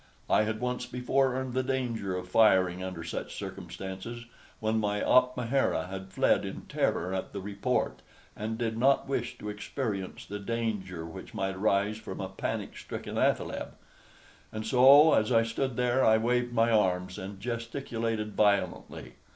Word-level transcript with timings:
I 0.27 0.45
had 0.45 0.59
once 0.59 0.87
before 0.87 1.35
I 1.35 1.41
learned 1.41 1.53
the 1.53 1.61
danger 1.61 2.15
of 2.17 2.27
firing 2.27 2.83
under 2.83 3.03
such 3.03 3.35
circumstances, 3.37 4.25
when 4.59 4.79
my 4.79 4.99
opmahera 4.99 5.89
had 5.89 6.11
fled 6.11 6.43
in 6.43 6.61
terror 6.61 7.13
at 7.13 7.33
the 7.33 7.39
report, 7.39 8.01
and 8.35 8.57
did 8.57 8.79
not 8.79 9.07
wish 9.07 9.37
to 9.37 9.49
experience 9.49 10.25
the 10.25 10.39
danger 10.39 11.05
which 11.05 11.35
might 11.35 11.53
arise 11.55 11.97
from 11.97 12.19
a 12.19 12.29
panic 12.29 12.75
stricken 12.77 13.19
athaleb; 13.19 13.75
and 14.51 14.65
so 14.65 15.13
as 15.13 15.31
I 15.31 15.43
stood 15.43 15.77
there 15.77 16.03
I 16.03 16.17
waved 16.17 16.51
my 16.51 16.71
arms 16.71 17.19
and 17.19 17.39
gesticulated 17.39 18.33
violently. 18.35 19.13